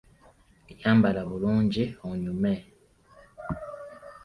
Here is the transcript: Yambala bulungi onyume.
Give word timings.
Yambala 0.81 1.21
bulungi 1.29 1.83
onyume. 2.09 2.53